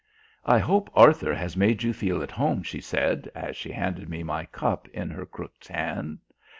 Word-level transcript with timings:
"I 0.47 0.57
hope 0.57 0.89
Arthur 0.95 1.31
has 1.35 1.55
made 1.55 1.83
you 1.83 1.93
feel 1.93 2.23
at 2.23 2.31
home," 2.31 2.63
she 2.63 2.81
said 2.81 3.29
as 3.35 3.55
she 3.55 3.71
handed 3.71 4.09
me 4.09 4.23
my 4.23 4.45
cup 4.45 4.87
in 4.87 5.11
her 5.11 5.27
crooked 5.27 5.67
hand. 5.67 6.17